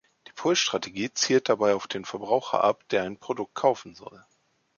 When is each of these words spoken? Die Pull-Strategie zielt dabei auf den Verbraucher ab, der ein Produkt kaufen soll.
Die 0.25 0.31
Pull-Strategie 0.31 1.13
zielt 1.13 1.47
dabei 1.47 1.75
auf 1.75 1.85
den 1.85 2.05
Verbraucher 2.05 2.63
ab, 2.63 2.83
der 2.89 3.03
ein 3.03 3.17
Produkt 3.19 3.53
kaufen 3.53 3.93
soll. 3.93 4.25